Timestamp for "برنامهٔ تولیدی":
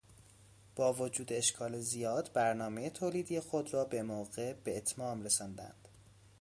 2.33-3.39